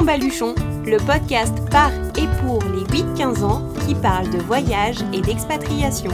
[0.00, 6.10] baluchon, le podcast par et pour les 8-15 ans qui parle de voyage et d'expatriation.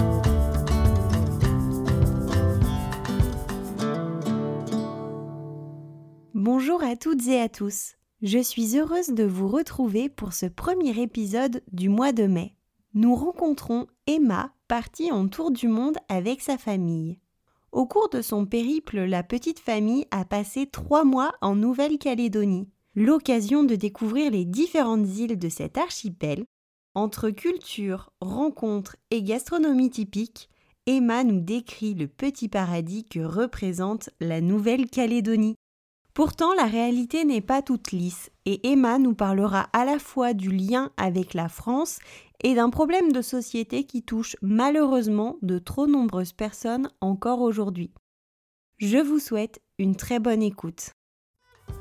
[6.34, 7.94] Bonjour à toutes et à tous.
[8.20, 12.56] Je suis heureuse de vous retrouver pour ce premier épisode du mois de mai.
[12.94, 17.20] Nous rencontrons Emma, partie en tour du monde avec sa famille.
[17.70, 23.62] Au cours de son périple, la petite famille a passé trois mois en Nouvelle-Calédonie l'occasion
[23.62, 26.44] de découvrir les différentes îles de cet archipel.
[26.94, 30.50] Entre culture, rencontres et gastronomie typique,
[30.86, 35.54] Emma nous décrit le petit paradis que représente la Nouvelle-Calédonie.
[36.12, 40.50] Pourtant, la réalité n'est pas toute lisse et Emma nous parlera à la fois du
[40.50, 42.00] lien avec la France
[42.42, 47.92] et d'un problème de société qui touche malheureusement de trop nombreuses personnes encore aujourd'hui.
[48.78, 50.97] Je vous souhaite une très bonne écoute.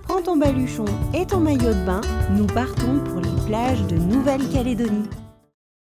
[0.07, 1.99] Prends ton baluchon et ton maillot de bain,
[2.31, 5.09] nous partons pour les plages de Nouvelle-Calédonie.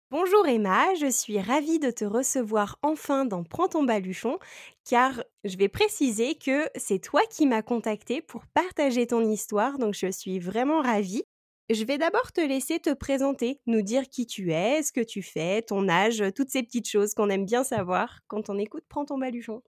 [0.09, 4.39] Bonjour Emma, je suis ravie de te recevoir enfin dans Prends ton baluchon,
[4.85, 9.95] car je vais préciser que c'est toi qui m'as contacté pour partager ton histoire, donc
[9.95, 11.25] je suis vraiment ravie.
[11.69, 15.23] Je vais d'abord te laisser te présenter, nous dire qui tu es, ce que tu
[15.23, 19.03] fais, ton âge, toutes ces petites choses qu'on aime bien savoir quand on écoute Prends
[19.03, 19.61] ton baluchon.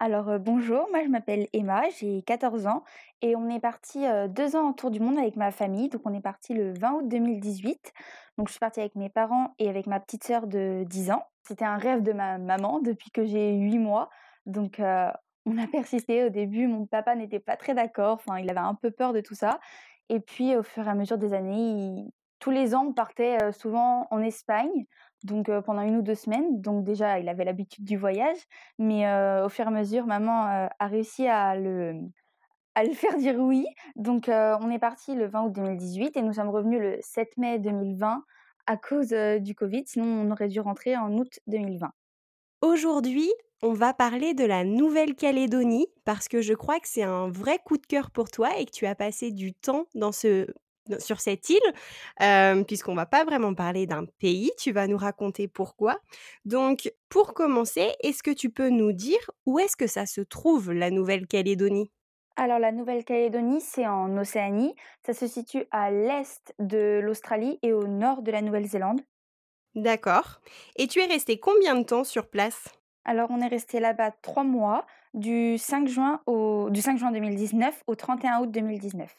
[0.00, 2.84] Alors, bonjour, moi je m'appelle Emma, j'ai 14 ans
[3.22, 5.88] et on est parti, deux ans en tour du monde avec ma famille.
[5.88, 7.92] Donc on est parti le 20 août 2018.
[8.36, 11.24] Donc je suis partie avec mes parents et avec ma petite sœur de 10 ans.
[11.46, 14.10] C'était un rêve de ma maman depuis que j'ai 8 mois.
[14.46, 18.58] Donc on a persisté au début, mon papa n'était pas très d'accord, enfin il avait
[18.58, 19.60] un peu peur de tout ça
[20.08, 22.04] et puis au fur et à mesure des années,
[22.40, 24.86] tous les ans on partait, souvent en Espagne
[25.24, 26.60] donc pendant une ou deux semaines.
[26.60, 28.38] Donc déjà, il avait l'habitude du voyage,
[28.78, 29.04] mais
[29.42, 31.94] au fur et à mesure, maman a réussi à le,
[32.74, 33.66] à le faire dire oui.
[33.96, 37.58] Donc on est parti le 20 août 2018 et nous sommes revenus le 7 mai
[37.58, 38.22] 2020
[38.66, 41.90] à cause du Covid, sinon on aurait dû rentrer en août 2020.
[42.62, 43.30] Aujourd'hui,
[43.62, 47.78] on va parler de la Nouvelle-Calédonie parce que je crois que c'est un vrai coup
[47.78, 50.46] de cœur pour toi et que tu as passé du temps dans ce
[50.98, 51.58] sur cette île,
[52.18, 55.98] puisqu'on puisqu'on va pas vraiment parler d'un pays, tu vas nous raconter pourquoi.
[56.44, 60.72] Donc, pour commencer, est-ce que tu peux nous dire où est-ce que ça se trouve,
[60.72, 61.90] la Nouvelle-Calédonie?
[62.36, 64.74] Alors, la Nouvelle-Calédonie, c'est en Océanie.
[65.06, 69.00] Ça se situe à l'est de l'Australie et au nord de la Nouvelle-Zélande.
[69.76, 70.40] D'accord.
[70.76, 72.68] Et tu es resté combien de temps sur place?
[73.04, 74.84] Alors, on est resté là-bas trois mois,
[75.14, 76.70] du 5 juin, au...
[76.70, 79.14] du 5 juin 2019 au 31 août 2019.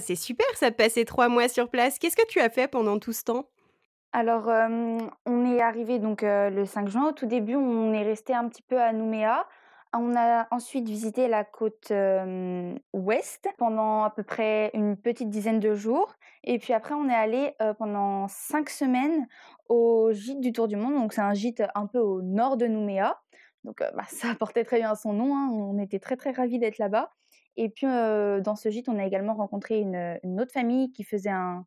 [0.00, 1.98] C'est super ça de passer trois mois sur place.
[1.98, 3.46] Qu'est-ce que tu as fait pendant tout ce temps?
[4.12, 4.50] Alors,
[5.26, 7.08] on est arrivé donc le 5 juin.
[7.08, 9.46] Au tout début, on est resté un petit peu à Nouméa.
[9.94, 11.92] On a ensuite visité la côte
[12.92, 16.14] ouest pendant à peu près une petite dizaine de jours.
[16.44, 19.26] Et puis après, on est allé pendant cinq semaines
[19.68, 20.94] au gîte du Tour du Monde.
[20.94, 23.18] Donc, c'est un gîte un peu au nord de Nouméa.
[23.64, 25.36] Donc, bah, ça portait très bien son nom.
[25.36, 25.48] Hein.
[25.50, 27.10] On était très, très ravis d'être là-bas.
[27.56, 31.64] Et puis, dans ce gîte, on a également rencontré une, autre famille qui faisait un,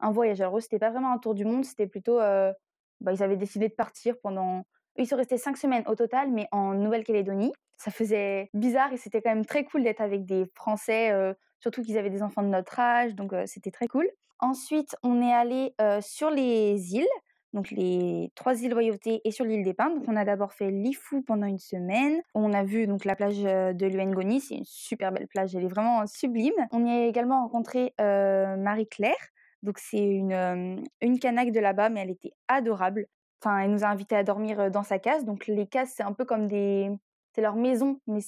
[0.00, 0.40] voyage.
[0.40, 2.18] Alors, eux, c'était pas vraiment un tour du monde, c'était plutôt.
[2.18, 4.64] bah, ils avaient décidé de partir pendant.
[4.96, 7.52] Ils sont restés cinq semaines au total, mais en Nouvelle-Calédonie.
[7.76, 11.14] Ça faisait bizarre et c'était quand même très cool d'être avec des Français,
[11.60, 14.10] surtout qu'ils avaient des enfants de notre âge, donc c'était très cool.
[14.38, 17.06] Ensuite, on est allé sur les îles
[17.52, 19.90] donc les trois îles Loyauté et sur l'île des Pins.
[19.90, 22.20] Donc on a d'abord fait Lifou pendant une semaine.
[22.34, 25.68] On a vu donc la plage de l'Uengoni, c'est une super belle plage, elle est
[25.68, 26.54] vraiment sublime.
[26.72, 29.14] On y a également rencontré Marie-Claire.
[29.62, 33.06] Donc c'est une, une canaque de là-bas, mais elle était adorable.
[33.42, 35.24] Enfin, elle nous a invités à dormir dans sa case.
[35.24, 36.90] Donc les cases, c'est un peu comme des...
[37.32, 38.20] C'est leur maison, mais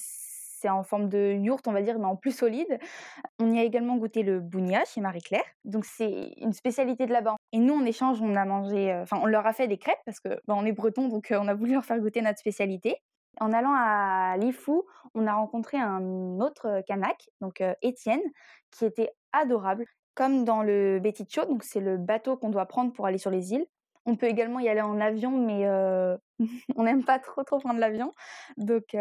[0.63, 2.79] c'est en forme de yourte, on va dire, mais en plus solide.
[3.41, 5.45] On y a également goûté le bounia chez Marie-Claire.
[5.65, 7.37] Donc, c'est une spécialité de là-bas.
[7.53, 9.99] Et nous, en échange, on a mangé, euh, enfin, on leur a fait des crêpes
[10.07, 12.39] parce que bah, on est breton, donc euh, on a voulu leur faire goûter notre
[12.39, 12.97] spécialité.
[13.41, 14.85] En allant à Lifou,
[15.15, 18.21] on a rencontré un autre Kanak, donc euh, Étienne,
[18.71, 19.85] qui était adorable.
[20.15, 23.55] Comme dans le Betty donc c'est le bateau qu'on doit prendre pour aller sur les
[23.55, 23.65] îles.
[24.05, 25.67] On peut également y aller en avion, mais
[26.77, 28.13] on n'aime pas trop trop prendre l'avion.
[28.57, 28.97] Donc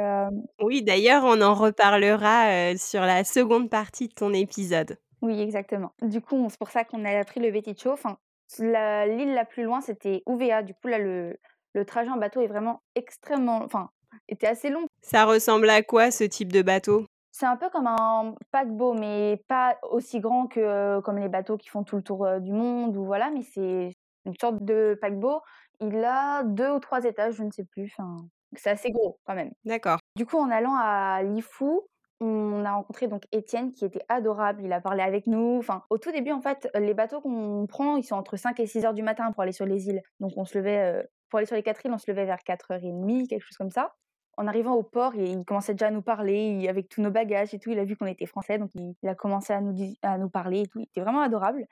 [0.62, 4.98] oui, d'ailleurs, on en reparlera sur la seconde partie de ton épisode.
[5.22, 5.92] Oui, exactement.
[6.02, 8.18] Du coup, c'est pour ça qu'on a pris le Betty Enfin,
[8.60, 10.64] l'île la plus loin, c'était Ouvéa.
[10.64, 11.38] Du coup, là, le,
[11.74, 13.90] le trajet en bateau est vraiment extrêmement, enfin,
[14.28, 14.86] était assez long.
[15.02, 17.06] Ça ressemble à quoi ce type de bateau?
[17.32, 21.70] C'est un peu comme un paquebot, mais pas aussi grand que comme les bateaux qui
[21.70, 23.94] font tout le tour du monde ou voilà, mais c'est
[24.26, 25.42] une sorte de paquebot.
[25.80, 27.92] Il a deux ou trois étages, je ne sais plus.
[27.98, 28.18] Enfin,
[28.56, 29.52] c'est assez gros quand même.
[29.66, 29.98] D'accord.
[30.16, 31.88] Du coup, en allant à Lifou,
[32.20, 35.58] on a rencontré donc Étienne qui était adorable, il a parlé avec nous.
[35.58, 38.68] Enfin, au tout début, en fait, les bateaux qu'on prend, ils sont entre 5 et
[38.68, 40.02] 6 heures du matin pour aller sur les îles.
[40.20, 43.28] Donc on se levait, pour aller sur les quatre îles, on se levait vers 4h30,
[43.28, 43.96] quelque chose comme ça.
[44.38, 47.60] En arrivant au port, il commençait déjà à nous parler avec tous nos bagages et
[47.60, 47.72] tout.
[47.72, 50.62] Il a vu qu'on était français, donc il, a commencé à nous, à nous parler
[50.62, 50.80] et tout.
[50.80, 51.66] Il était vraiment adorable.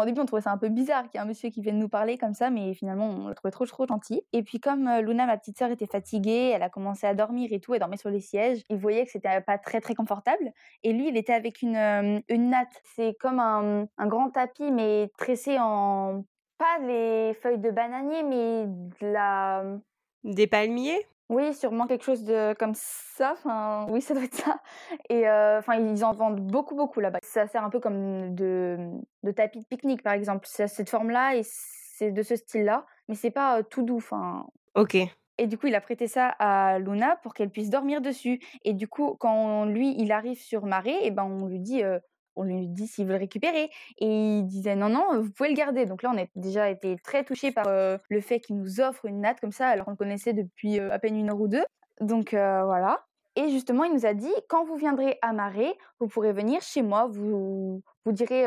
[0.00, 1.78] Au début, on trouvait ça un peu bizarre qu'il y ait un monsieur qui vienne
[1.78, 4.22] nous parler comme ça, mais finalement, on le trouvait trop, trop gentil.
[4.32, 7.52] Et puis, comme euh, Luna, ma petite sœur, était fatiguée, elle a commencé à dormir
[7.52, 8.62] et tout, elle dormait sur les sièges.
[8.70, 10.52] Il voyait que c'était pas très, très confortable.
[10.82, 12.80] Et lui, il était avec une, euh, une natte.
[12.96, 16.24] C'est comme un, un grand tapis, mais tressé en.
[16.58, 19.64] Pas les feuilles de bananier, mais de la.
[20.24, 21.06] Des palmiers?
[21.28, 24.60] Oui, sûrement quelque chose de comme ça, enfin, oui, ça doit être ça
[25.08, 27.18] et enfin, ils en vendent beaucoup, beaucoup là-bas.
[27.22, 28.76] Ça sert un peu comme de
[29.22, 30.46] de tapis de pique-nique, par exemple.
[30.48, 34.96] C'est cette forme-là et c'est de ce style-là, mais c'est pas, tout doux, enfin OK.
[35.38, 38.74] Et du coup, il a prêté ça à Luna pour qu'elle puisse dormir dessus et
[38.74, 41.82] du coup, quand lui, il arrive sur marée et ben, on lui dit,
[42.36, 45.54] on lui dit s'il veut le récupérer et il disait non non vous pouvez le
[45.54, 45.86] garder.
[45.86, 49.20] Donc là on a déjà été très touchés par le fait qu'il nous offre une
[49.20, 51.64] natte comme ça alors qu'on le connaissait depuis à peine une heure ou deux.
[52.00, 53.04] Donc voilà.
[53.36, 56.82] Et justement il nous a dit quand vous viendrez à Marais vous pourrez venir chez
[56.82, 57.06] moi.
[57.06, 58.46] Vous vous direz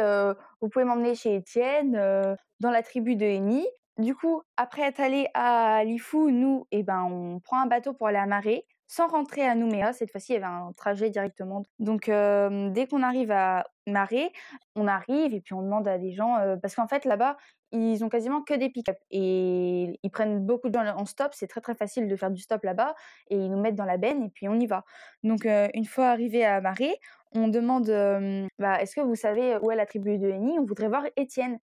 [0.62, 1.94] vous pouvez m'emmener chez Étienne
[2.60, 3.66] dans la tribu de Eni
[3.98, 8.08] du coup après être allé à Lifou nous eh ben on prend un bateau pour
[8.08, 9.94] aller à Marais sans rentrer à Nouméa.
[9.94, 11.64] Cette fois-ci, il y avait un trajet directement.
[11.80, 14.32] Donc, dès qu'on arrive à Marais,
[14.76, 17.38] on arrive et puis on demande à des gens, parce qu'en fait, là-bas,
[17.72, 21.34] ils ont quasiment que des pick-up et ils prennent beaucoup de gens en stop.
[21.34, 22.96] C'est très très facile de faire du stop là-bas
[23.30, 24.84] et ils nous mettent dans la benne et puis on y va.
[25.24, 26.98] Donc, une fois arrivé à Marais,
[27.34, 27.88] on demande
[28.60, 30.58] bah, est-ce que vous savez où est la tribu de Eni?
[30.60, 31.60] On voudrait voir Étienne.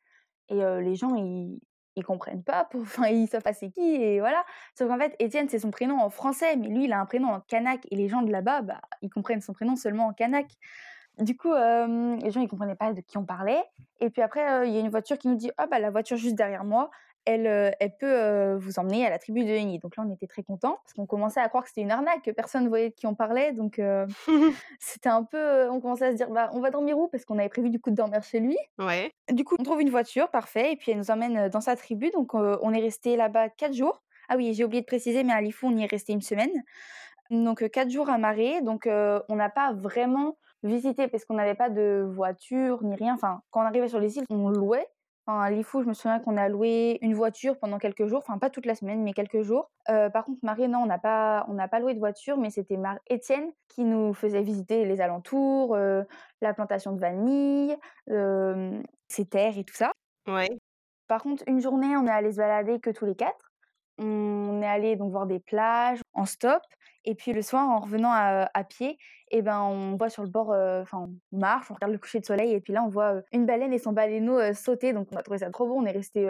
[0.49, 1.61] Et les gens, ils,
[1.97, 2.83] ils comprennent pas, pour...
[2.83, 4.45] enfin ils savent pas c'est qui et voilà.
[4.77, 7.29] Sauf qu'en fait Étienne c'est son prénom en français, mais lui il a un prénom
[7.29, 10.47] en kanak et les gens de là-bas bah ils comprennent son prénom seulement en kanak.
[11.19, 13.63] Du coup les gens ils comprenaient pas de qui on parlait
[14.01, 16.17] et puis après il y a une voiture qui nous dit ah bah la voiture
[16.17, 16.91] juste derrière moi
[17.25, 19.79] elle, elle peut vous emmener à la tribu de Eni.
[19.79, 22.23] Donc là, on était très contents parce qu'on commençait à croire que c'était une arnaque,
[22.23, 23.53] que personne ne voyait de qui on parlait.
[23.53, 23.81] Donc
[24.81, 25.69] c'était un peu.
[25.71, 27.09] on commençait à se dire, bah, on va dormir où?
[27.09, 28.57] Parce qu'on avait prévu du coup de dormir chez lui.
[28.79, 29.13] Ouais.
[29.31, 30.73] Du coup, on trouve une voiture, parfait.
[30.73, 32.11] Et puis elle nous emmène dans sa tribu.
[32.11, 34.03] Donc on est resté là-bas quatre jours.
[34.29, 36.53] Ah oui, j'ai oublié de préciser, mais à Lifou, on y est resté une semaine.
[37.31, 38.63] Donc quatre jours à Marais.
[38.63, 43.15] Donc on n'a pas vraiment visité parce qu'on n'avait pas de voiture ni rien.
[43.15, 44.87] Enfin, quand on arrivait sur les îles, on louait.
[45.27, 48.39] Enfin, à Lifou, je me souviens qu'on a loué une voiture pendant quelques jours, enfin
[48.39, 49.71] pas toute la semaine, mais quelques jours.
[49.89, 52.51] Euh, par contre, Marie, non, on n'a pas, on n'a pas loué de voiture, mais
[52.51, 56.03] c'était Mar Étienne qui nous faisait visiter les alentours, euh,
[56.41, 57.77] la plantation de vanille,
[58.11, 59.93] euh, ses terres et tout ça.
[60.27, 60.49] Ouais.
[61.07, 63.52] Par contre, une journée, on est allé se balader que tous les quatre.
[63.99, 66.63] On est allé donc voir des plages en stop.
[67.05, 68.97] Et puis le soir, en revenant à, pied,
[69.31, 70.51] et ben, on voit sur le bord,
[70.83, 73.45] enfin, on marche, on regarde le coucher de soleil, et puis là, on voit une
[73.45, 74.93] baleine et son baleineau sauter.
[74.93, 75.75] Donc, on a trouvé ça trop beau.
[75.75, 76.29] On est resté,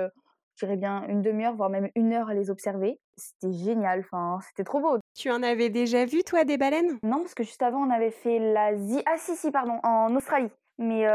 [0.56, 2.98] je dirais bien, une demi-heure, voire même une heure à les observer.
[3.18, 4.00] C'était génial.
[4.00, 4.98] Enfin, c'était trop beau.
[5.14, 6.98] Tu en avais déjà vu, toi, des baleines?
[7.02, 9.02] Non, parce que juste avant, on avait fait l'Asie.
[9.04, 10.50] Ah, si, si, pardon, en Australie.
[10.82, 11.06] Mais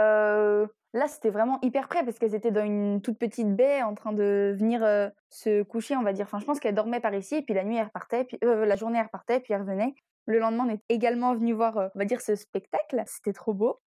[0.94, 4.14] Là, c'était vraiment hyper près parce qu'elles étaient dans une toute petite baie en train
[4.14, 4.82] de venir
[5.30, 6.26] se coucher, on va dire.
[6.26, 8.76] Enfin, je pense qu'elles dormaient par ici, et puis la nuit, elles repartaient, puis la
[8.76, 9.94] journée, elles repartaient, puis elles revenaient.
[10.26, 13.04] Le lendemain, on est également venu voir, on va dire, ce spectacle.
[13.06, 13.80] C'était trop beau.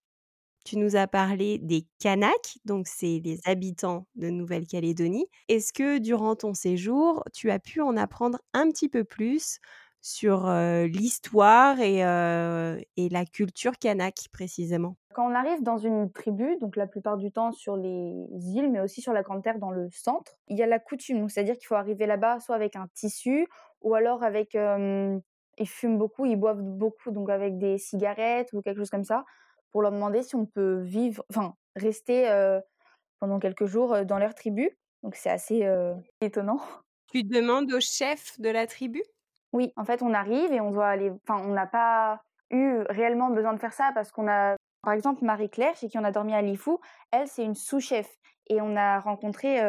[0.64, 5.26] Tu nous as parlé des Kanaks, donc c'est les habitants de Nouvelle-Calédonie.
[5.48, 9.58] Est-ce que durant ton séjour, tu as pu en apprendre un petit peu plus
[10.00, 10.50] sur
[10.86, 11.98] l'histoire et,
[12.96, 17.30] et, la culture kanak précisément Quand on arrive dans une tribu, donc la plupart du
[17.30, 20.62] temps sur les îles, mais aussi sur la Grande Terre dans le centre, il y
[20.62, 23.46] a la coutume, c'est-à-dire qu'il faut arriver là-bas soit avec un tissu
[23.82, 24.54] ou alors avec...
[24.54, 29.24] ils fument beaucoup, ils boivent beaucoup, donc avec des cigarettes ou quelque chose comme ça,
[29.70, 32.28] pour leur demander si on peut vivre, enfin rester
[33.18, 34.70] pendant quelques jours dans leur tribu.
[35.02, 35.68] Donc c'est assez
[36.20, 36.60] étonnant.
[37.12, 39.02] Tu demandes au chef de la tribu?
[39.52, 41.12] Oui, en fait, on arrive et on doit aller.
[41.26, 45.24] Enfin, on n'a pas eu réellement besoin de faire ça parce qu'on a, par exemple,
[45.24, 46.80] Marie-Claire, chez qui on a dormi à Lifou,
[47.12, 48.08] elle, c'est une sous-chef.
[48.48, 49.60] Et on a rencontré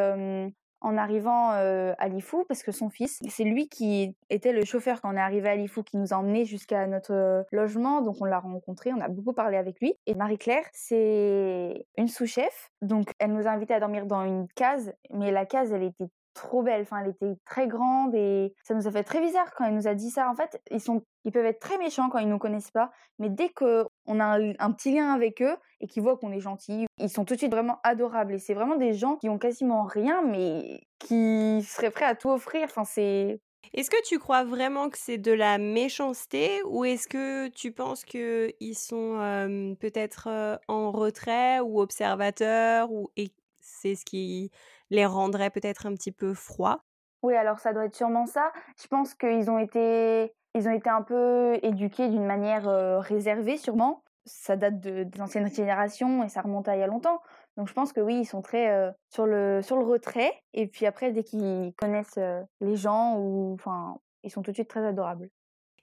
[0.84, 5.12] en arrivant à Lifou parce que son fils, c'est lui qui était le chauffeur quand
[5.12, 8.00] on est arrivé à Lifou, qui nous a emmenés jusqu'à notre logement.
[8.00, 9.94] Donc, on l'a rencontré, on a beaucoup parlé avec lui.
[10.06, 12.70] Et Marie-Claire, c'est une sous-chef.
[12.80, 16.08] Donc, elle nous a invités à dormir dans une case, mais la case, elle était
[16.34, 16.82] trop belle.
[16.82, 19.88] Enfin, elle était très grande et ça nous a fait très bizarre quand elle nous
[19.88, 20.28] a dit ça.
[20.30, 23.28] En fait, ils sont, ils peuvent être très méchants quand ils nous connaissent pas, mais
[23.28, 26.86] dès que on a un, petit lien avec eux et qu'ils voient qu'on est gentil,
[26.98, 28.34] ils sont tout de suite vraiment adorables.
[28.34, 32.30] Et c'est vraiment des gens qui ont quasiment rien, mais qui seraient prêts à tout
[32.30, 32.64] offrir.
[32.64, 33.40] Enfin, c'est
[33.74, 38.04] Est-ce que tu crois vraiment que c'est de la méchanceté ou est-ce que tu penses
[38.04, 44.50] qu'ils sont, hem, peut-être, heu, en retrait ou observateurs ou et c'est ce qui
[44.92, 46.84] les rendrait peut-être un petit peu froids?
[47.22, 48.52] Oui, alors ça doit être sûrement ça.
[48.80, 52.64] Je pense qu'ils ont été ils ont été un peu éduqués d'une manière,
[53.00, 54.02] réservée sûrement.
[54.24, 57.20] Ça date de des anciennes générations et ça remonte à il y a longtemps.
[57.56, 60.86] Donc je pense que oui, ils sont très, sur le sur le retrait et puis
[60.86, 62.18] après dès qu'ils connaissent,
[62.60, 65.28] les gens ou enfin, ils sont tout de suite très adorables.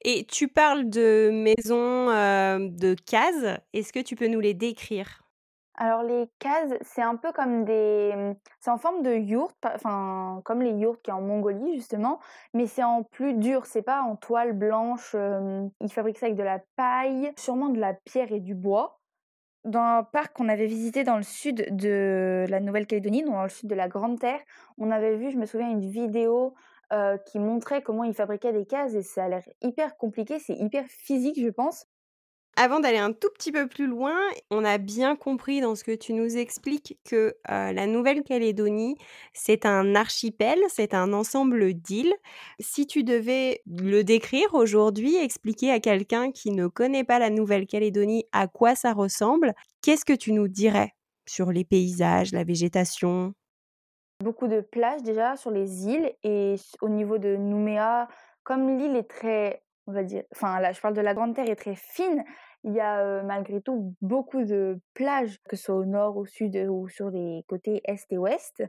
[0.06, 3.60] Et tu parles de maisons, de cases.
[3.74, 5.24] Est-ce que tu peux nous les décrire?
[5.82, 10.42] Alors les cases, c'est un peu comme des, mmh, c'est en forme de yourte, enfin,
[10.44, 12.20] comme les yourtes a en Mongolie justement,
[12.54, 16.44] mais c'est en plus dur, c'est pas en toile blanche, ils fabriquent ça avec de
[16.44, 19.00] la paille, sûrement de la pierre et du bois.
[19.64, 23.70] Dans un parc qu'on avait visité dans le sud de la Nouvelle-Calédonie, dans le sud
[23.70, 24.42] de la Grande Terre,
[24.78, 26.56] on avait vu, je me souviens, une vidéo,
[27.26, 30.86] qui montrait comment ils fabriquaient des cases et ça a l'air hyper compliqué, c'est hyper
[30.88, 31.86] physique, je pense.
[32.62, 34.18] Avant d'aller un tout petit peu plus loin,
[34.52, 38.98] on a bien compris dans ce que tu nous expliques que, heu, la Nouvelle-Calédonie,
[39.32, 42.14] c'est un archipel, c'est un ensemble d'îles.
[42.60, 48.26] Si tu devais le décrire aujourd'hui, expliquer à quelqu'un qui ne connaît pas la Nouvelle-Calédonie
[48.34, 50.92] à quoi ça ressemble, qu'est-ce que tu nous dirais
[51.30, 53.36] sur les paysages, la végétation?
[54.22, 58.10] Beaucoup de plages déjà sur les îles et au niveau de Nouméa,
[58.44, 61.50] comme l'île est très, on va dire enfin là je parle de la Grande Terre
[61.50, 62.26] est très fine,
[62.64, 66.56] il y a, malgré tout beaucoup de plages, que ce soit au nord, au sud,
[66.70, 68.64] ou sur les côtés est et ouest.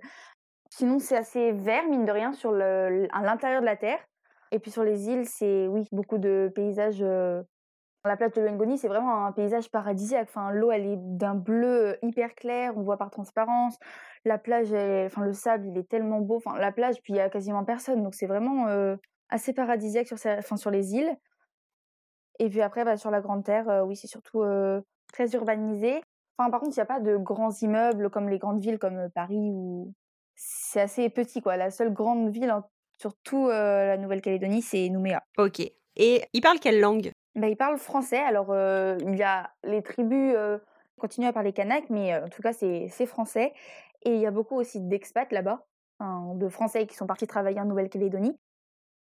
[0.71, 3.99] Sinon c'est assez vert mine de rien sur le à l'intérieur de la terre
[4.53, 7.05] et puis sur les îles, c'est oui, beaucoup de paysages,
[8.05, 10.29] la plage de Lengoni, c'est vraiment un paysage paradisiaque.
[10.29, 13.79] Enfin, l'eau, elle est d'un bleu, hyper clair, on voit par transparence.
[14.25, 14.73] La plage,
[15.07, 16.37] enfin, le sable, il est tellement beau.
[16.37, 18.67] Enfin, la plage, puis il y a quasiment personne, donc c'est vraiment,
[19.29, 21.15] assez paradisiaque sur sur les îles.
[22.41, 24.43] Et puis après, bah, sur la Grande Terre, oui, c'est surtout,
[25.13, 26.03] très urbanisé.
[26.37, 29.11] Enfin, par contre, il y a pas de grands immeubles comme les grandes villes comme,
[29.15, 29.93] Paris ou
[30.35, 31.59] c'est assez petit, quoi.
[31.59, 32.63] La seule grande ville en
[32.97, 35.23] sur tout, heu, la Nouvelle-Calédonie, c'est Nouméa.
[35.39, 35.61] OK
[35.97, 37.13] et ils parlent quelle langue?
[37.35, 38.19] Bah, ils parlent français.
[38.19, 38.55] Alors,
[39.01, 40.35] il y a les tribus,
[40.99, 43.53] continuent à parler kanak, mais en tout cas, c'est français
[44.03, 45.67] et il y a beaucoup aussi d'expats là-bas,
[46.01, 48.35] de Français qui sont partis travailler en Nouvelle-Calédonie.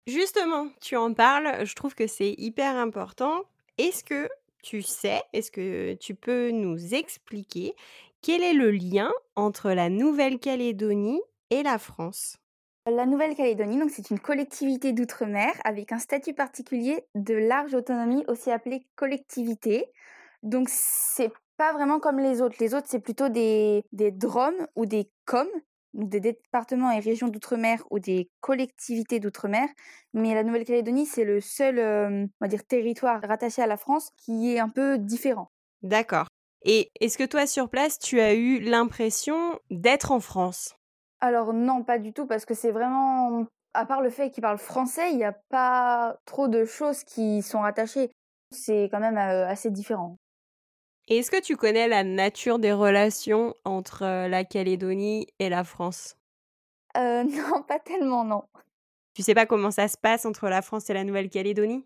[0.09, 3.43] Justement, tu en parles, je trouve que c'est hyper important.
[3.77, 4.27] Est-ce que
[4.63, 7.75] tu sais, est-ce que tu peux nous expliquer
[8.23, 12.39] quel est le lien entre la Nouvelle-Calédonie et la France?
[12.87, 18.87] La Nouvelle-Calédonie, c'est une collectivité d'outre-mer avec un statut particulier de large autonomie, aussi appelée
[18.97, 19.93] collectivité.
[20.43, 22.57] Donc c'est pas vraiment comme les autres.
[22.61, 24.15] Les autres, c'est plutôt des des
[24.75, 25.59] ou des COM, donc
[26.07, 29.69] des départements et régions d'outre-mer ou des collectivités d'outre-mer.
[30.15, 34.11] Mais la Nouvelle-Calédonie, c'est le seul, hem, on va dire territoire rattaché à la France
[34.17, 35.51] qui est un peu différent.
[35.83, 36.29] D'accord
[36.65, 40.75] et est-ce que toi, sur place, tu as eu l'impression d'être en France?
[41.21, 44.59] Alors non, pas du tout, parce que c'est vraiment à part le fait qu'ils parlent
[44.59, 48.11] français, il y a pas trop de choses qui sont rattachées.
[48.51, 50.17] C'est quand même, heu, assez différent.
[51.09, 55.65] Et est-ce que tu connais la nature des relations entre, heu, la Calédonie et la
[55.65, 56.17] France?
[56.95, 58.47] Heu, non, pas tellement, non.
[59.13, 61.85] Tu sais pas comment ça se passe entre la France et la Nouvelle-Calédonie?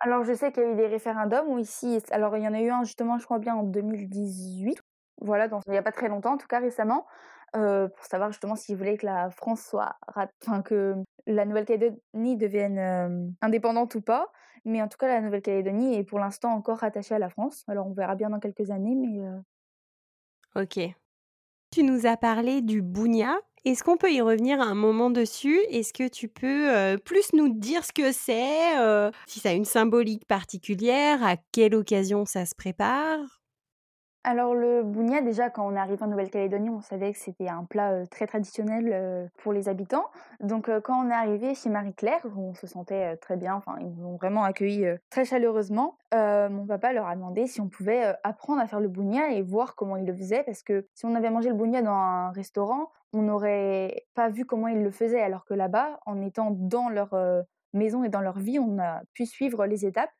[0.00, 2.54] Alors je sais qu'il y a eu des référendums où ici alors il y en
[2.54, 4.80] a eu un justement, je crois bien en 2018.
[5.20, 7.06] Voilà, donc il y a pas très longtemps, en tout cas récemment,
[7.56, 10.94] heu, pour savoir justement s'ils voulaient que la France soit enfin que
[11.26, 14.30] la Nouvelle-Calédonie devienne, hem, indépendante ou pas.
[14.64, 17.64] Mais en tout cas, la Nouvelle-Calédonie est pour l'instant encore rattachée à la France.
[17.68, 19.40] Alors on verra bien dans quelques années, mais heu
[20.56, 20.78] OK.
[21.72, 23.36] Tu nous as parlé du bougna.
[23.64, 25.58] Est-ce qu'on peut y revenir un moment dessus?
[25.70, 28.72] Est-ce que tu peux, plus nous dire ce que c'est,
[29.26, 33.42] si ça a une symbolique particulière, à quelle occasion ça se prépare?
[34.26, 37.64] Alors le bougna, déjà quand on est arrivé en Nouvelle-Calédonie, on savait que c'était un
[37.64, 40.06] plat, heu, très traditionnel, heu, pour les habitants.
[40.40, 43.76] Donc heu, quand on est arrivé chez Marie-Claire, où on se sentait, très bien, enfin
[43.80, 48.14] ils nous ont vraiment accueillis, très chaleureusement, mon papa leur a demandé si on pouvait,
[48.22, 50.42] apprendre à faire le bougna et voir comment ils le faisaient.
[50.42, 54.46] Parce que si on avait mangé le bougna dans un restaurant, on n'aurait pas vu
[54.46, 55.20] comment ils le faisaient.
[55.20, 57.14] Alors que là-bas, en étant dans leur,
[57.74, 60.10] maison et dans leur vie, on a pu suivre les étapes.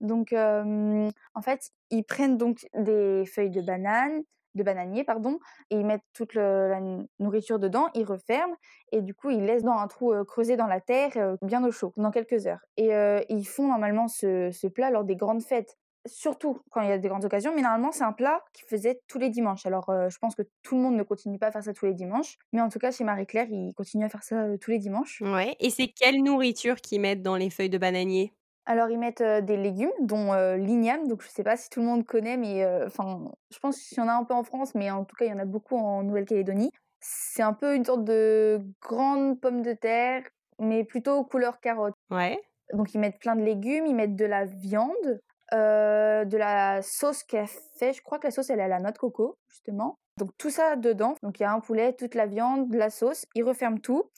[0.00, 4.22] Donc en fait, ils prennent donc des feuilles de banane
[4.54, 5.38] de bananier pardon
[5.70, 6.80] et ils mettent toute la
[7.20, 8.56] nourriture dedans, ils referment
[8.92, 11.90] et du coup, ils laissent dans un trou, creusé dans la terre, bien au chaud,
[11.94, 12.90] pendant quelques heures et
[13.28, 15.76] ils font normalement ce plat lors des grandes fêtes.
[16.06, 19.00] surtout quand il y a des grandes occasions, mais normalement, c'est un plat qu'ils faisaient
[19.08, 19.66] tous les dimanches.
[19.66, 21.94] Alors, je pense que tout le monde ne continue pas à faire ça tous les
[21.94, 25.20] dimanches, mais en tout cas, chez Marie-Claire, ils continuent à faire ça tous les dimanches.
[25.20, 28.32] Ouais, et c'est quelle nourriture qu'ils mettent dans les feuilles de bananier?
[28.68, 31.08] Alors ils mettent des légumes, dont l'igname.
[31.08, 34.00] Donc je sais pas si tout le monde connaît, mais enfin, je pense qu'il y
[34.00, 35.76] en a un peu en France, mais en tout cas il y en a beaucoup
[35.76, 36.70] en Nouvelle-Calédonie.
[37.00, 40.22] C'est un peu une sorte de grande pomme de terre,
[40.58, 41.94] mais plutôt couleur carotte.
[42.10, 42.38] Ouais.
[42.74, 45.20] Donc ils mettent plein de légumes, ils mettent de la viande,
[45.52, 47.46] de la sauce qu'elle
[47.78, 47.92] fait.
[47.92, 49.98] Je crois que la sauce elle est à la noix de coco justement.
[50.18, 51.14] Donc tout ça dedans.
[51.22, 53.24] Donc il y a un poulet, toute la viande, de la sauce.
[53.34, 54.10] Ils referment tout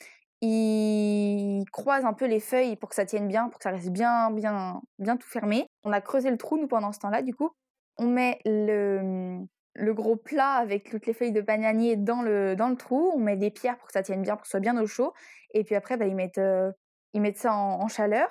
[0.42, 3.90] il croise un peu les feuilles pour que ça tienne bien, pour que ça reste
[3.90, 5.66] bien, bien, bien tout fermé.
[5.84, 7.50] On a creusé le trou, nous, pendant ce temps-là, du coup.
[7.98, 9.44] On met le,
[9.74, 13.12] le gros plat avec toutes les feuilles de bananier dans le, dans le trou.
[13.14, 14.86] On met des pierres pour que ça tienne bien, pour que ce soit bien au
[14.86, 15.12] chaud.
[15.52, 16.72] Et puis après, bah, ils, mettent, euh,
[17.12, 18.28] ils mettent ça en, chaleur.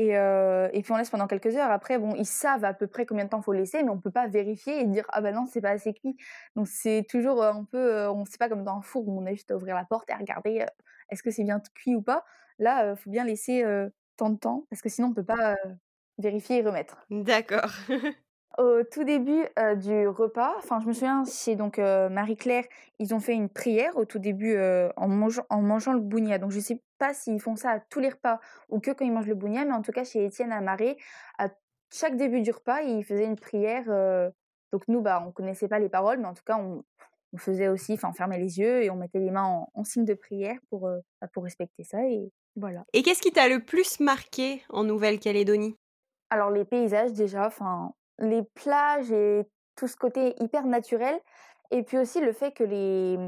[0.00, 1.72] Et, euh, et, puis on laisse pendant quelques heures.
[1.72, 4.12] Après, bon, ils savent à peu près combien de temps faut laisser, mais on peut
[4.12, 6.16] pas vérifier et dire ah bah non c'est pas assez cuit.
[6.54, 9.32] Donc c'est toujours un peu, on sait pas comme dans un four où on a
[9.32, 10.64] juste à ouvrir la porte et à regarder
[11.10, 12.24] est-ce que c'est bien cuit ou pas?
[12.58, 13.64] Là, il faut bien laisser
[14.16, 15.56] tant de temps, parce que sinon, on ne peut pas
[16.18, 17.06] vérifier et remettre.
[17.10, 17.70] D'accord.
[18.56, 19.44] Au tout début
[19.76, 22.64] du repas, enfin, je me souviens, chez donc Marie-Claire,
[22.98, 24.58] ils ont fait une prière au tout début
[24.96, 26.38] en, mangeant, en mangeant le bougna.
[26.38, 29.04] Donc, je ne sais pas s'ils font ça à tous les repas ou que quand
[29.04, 30.96] ils mangent le bougna, mais en tout cas, chez Étienne à Marais,
[31.38, 31.50] à
[31.92, 33.84] chaque début du repas, ils faisaient une prière.
[34.72, 36.82] donc, nous, bah, on ne connaissait pas les paroles, mais en tout cas, on,
[37.32, 40.04] on faisait aussi, enfin, on fermait les yeux et on mettait les mains en, signe
[40.04, 42.04] de prière pour, euh, bah, pour respecter ça.
[42.06, 42.84] Et voilà.
[42.92, 45.76] Et qu'est-ce qui t'a le plus marqué en Nouvelle-Calédonie?
[46.30, 49.42] Alors, les paysages, déjà, enfin, les plages et
[49.76, 51.18] tout ce côté hyper naturel.
[51.70, 53.18] Et puis aussi le fait que les,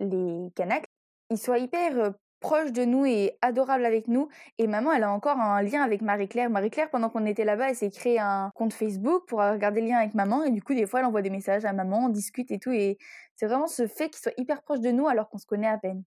[0.00, 0.86] les Kanaks,
[1.30, 4.28] ils soient hyper euh, proche de nous et adorable avec nous.
[4.58, 6.50] Et maman, elle a encore un lien avec Marie-Claire.
[6.50, 9.98] Marie-Claire, pendant qu'on était là-bas, elle s'est créé un compte Facebook pour regarder le lien
[9.98, 10.42] avec maman.
[10.44, 12.72] Et du coup, des fois, elle envoie des messages à maman, on discute et tout.
[12.72, 12.98] Et
[13.36, 15.78] c'est vraiment ce fait qu'ils soient hyper proches de nous alors qu'on se connaît à
[15.78, 16.02] peine.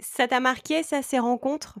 [0.00, 1.78] Ça t'a marqué, ça, ces rencontres?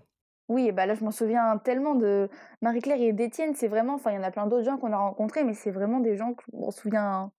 [0.48, 2.28] Oui, et bah là je m'en souviens tellement de
[2.60, 4.98] Marie-Claire et d'Étienne, c'est vraiment, enfin il y en a plein d'autres gens qu'on a
[4.98, 7.32] rencontrés, mais c'est vraiment des gens qu'on se souvient,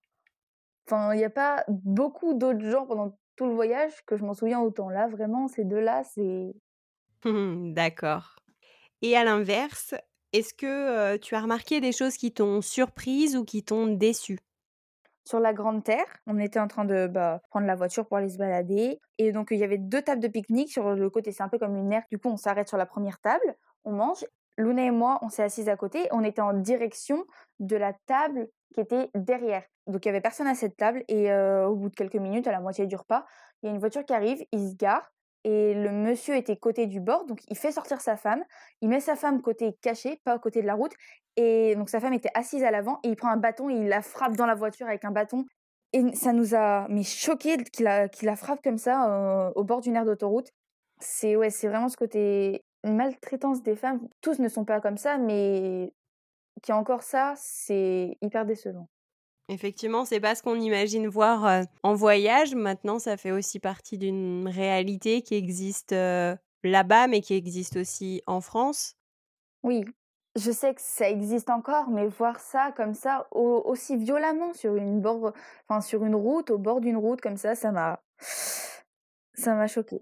[0.86, 4.34] enfin il n'y a pas beaucoup d'autres gens pendant tout le voyage que je m'en
[4.34, 4.88] souviens autant.
[4.88, 6.54] Là, vraiment, ces deux-là, c'est.
[7.24, 8.36] D'accord.
[9.02, 9.94] Et à l'inverse,
[10.32, 14.38] est-ce que tu as remarqué des choses qui t'ont surprise ou qui t'ont déçue?
[15.26, 16.04] Sur la Grande Terre.
[16.26, 19.00] On était en train de bah, prendre la voiture pour aller se balader.
[19.18, 21.32] Et donc, il y avait deux tables de pique-nique sur le côté.
[21.32, 22.02] C'est un peu comme une aire.
[22.10, 24.24] Du coup, on s'arrête sur la première table, on mange.
[24.56, 26.06] Luna et moi, on s'est assises à côté.
[26.10, 27.24] On était en direction
[27.60, 29.62] de la table qui était derrière.
[29.86, 32.52] Donc il y avait personne à cette table et au bout de quelques minutes, à
[32.52, 33.24] la moitié du repas,
[33.62, 35.10] il y a une voiture qui arrive, il se gare
[35.44, 38.42] et le monsieur était côté du bord, donc il fait sortir sa femme,
[38.80, 40.92] il met sa femme côté caché, pas côté de la route,
[41.36, 43.88] et donc sa femme était assise à l'avant et il prend un bâton et il
[43.88, 45.44] la frappe dans la voiture avec un bâton.
[45.92, 50.06] Et ça nous a mais choqué qu'il la, frappe comme ça au bord d'une aire
[50.06, 50.48] d'autoroute.
[50.98, 54.08] C'est ouais, c'est vraiment ce côté maltraitance des femmes.
[54.20, 55.92] Tous ne sont pas comme ça, mais
[56.62, 58.88] qui a encore ça, c'est hyper décevant.
[59.48, 62.54] Effectivement, c'est pas ce qu'on imagine voir en voyage.
[62.54, 68.40] Maintenant, ça fait aussi partie d'une réalité qui existe là-bas, mais qui existe aussi en
[68.40, 68.96] France.
[69.62, 69.84] Oui,
[70.36, 75.00] je sais que ça existe encore, mais voir ça comme ça, aussi violemment sur une
[75.00, 75.32] bord,
[75.68, 80.00] enfin sur une route, au bord d'une route comme ça, ça m'a, ça m'a choqué.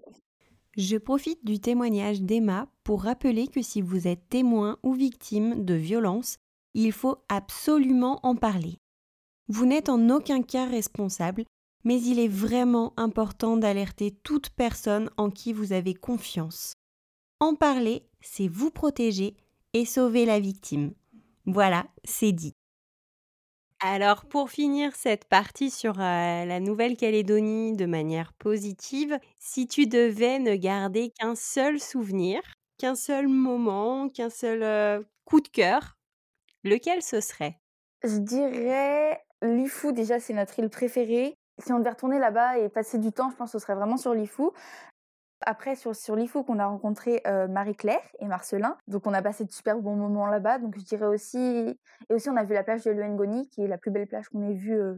[0.75, 5.75] Je profite du témoignage d'Emma pour rappeler que si vous êtes témoin ou victime de
[5.75, 6.37] violence,
[6.73, 8.77] il faut absolument en parler.
[9.47, 11.45] Vous n'êtes en aucun cas responsable,
[11.83, 16.73] mais il est vraiment important d'alerter toute personne en qui vous avez confiance.
[17.39, 19.35] En parler, c'est vous protéger
[19.73, 20.93] et sauver la victime.
[21.45, 22.53] Voilà, c'est dit.
[23.85, 30.39] Alors pour finir cette partie sur euh, la Nouvelle-Calédonie de manière positive, si tu devais
[30.39, 32.39] ne garder qu'un seul souvenir,
[32.77, 35.97] qu'un seul moment, qu'un seul euh, coup de cœur,
[36.63, 37.59] lequel ce serait?
[38.05, 41.35] Je dirais Lifou, déjà, c'est notre île préférée.
[41.61, 43.97] Si on devait retourner là-bas et passer du temps, je pense que ce serait vraiment
[43.97, 44.53] sur Lifou.
[45.45, 48.77] Après, sur, sur Lifou, qu'on a rencontré euh, Marie-Claire et Marcelin.
[48.87, 50.59] Donc, on a passé de super bons moments là-bas.
[50.59, 51.79] Donc, je dirais aussi.
[52.09, 54.29] Et aussi, on a vu la plage de Luengoni, qui est la plus belle plage
[54.29, 54.95] qu'on ait vue euh,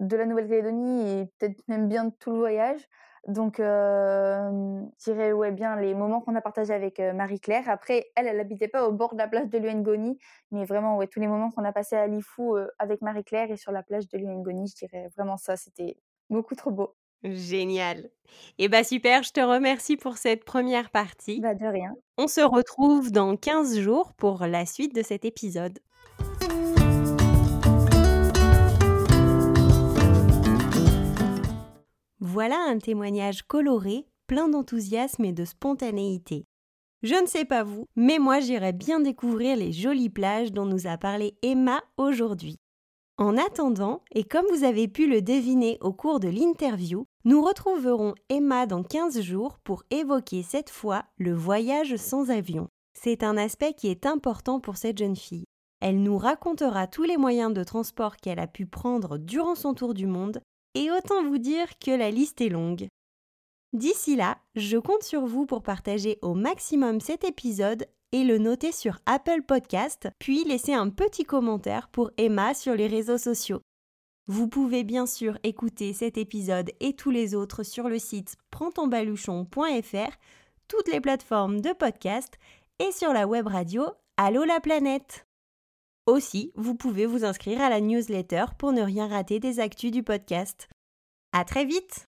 [0.00, 2.80] de la Nouvelle-Calédonie et peut-être même bien de tout le voyage.
[3.28, 7.68] Donc, euh, je dirais ouais, bien les moments qu'on a partagés avec Marie-Claire.
[7.68, 10.18] Après, elle, elle n'habitait pas au bord de la plage de l'Uengoni,
[10.50, 13.70] mais vraiment, ouais, tous les moments qu'on a passés à Lifou avec Marie-Claire et sur
[13.70, 15.96] la plage de l'Uengoni, je dirais vraiment ça, c'était
[16.30, 16.96] beaucoup trop beau.
[17.24, 18.10] Génial.
[18.58, 21.40] Eh bien super, je te remercie pour cette première partie.
[21.40, 21.94] Bah, de rien.
[22.18, 25.78] On se retrouve dans 15 jours pour la suite de cet épisode.
[32.20, 36.46] Voilà un témoignage coloré, plein d'enthousiasme et de spontanéité.
[37.02, 40.86] Je ne sais pas vous, mais moi j'irai bien découvrir les jolies plages dont nous
[40.86, 42.61] a parlé Emma aujourd'hui.
[43.22, 48.16] En attendant, et comme vous avez pu le deviner au cours de l'interview, nous retrouverons
[48.28, 52.66] Emma dans 15 jours pour évoquer cette fois le voyage sans avion.
[52.98, 55.44] C'est un aspect qui est important pour cette jeune fille.
[55.80, 59.94] Elle nous racontera tous les moyens de transport qu'elle a pu prendre durant son tour
[59.94, 60.40] du monde,
[60.74, 62.88] et autant vous dire que la liste est longue.
[63.72, 68.72] D'ici là, je compte sur vous pour partager au maximum cet épisode et le noter
[68.72, 73.60] sur Apple Podcast, puis laisser un petit commentaire pour Emma sur les réseaux sociaux.
[74.28, 80.16] Vous pouvez bien sûr écouter cet épisode et tous les autres sur le site prendtonbaluchon.fr,
[80.68, 82.38] toutes les plateformes de podcast
[82.78, 83.84] et sur la web radio
[84.16, 85.26] Allô la planète.
[86.06, 90.02] Aussi, vous pouvez vous inscrire à la newsletter pour ne rien rater des actus du
[90.02, 90.68] podcast.
[91.32, 92.08] À très vite!